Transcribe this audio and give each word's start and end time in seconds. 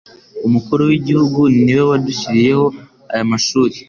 umukuru 0.47 0.81
w' 0.89 0.95
igihugu 0.99 1.39
niwe 1.63 1.83
wadushyiriyeho 1.89 2.65
aya 3.11 3.25
mashuri 3.31 3.75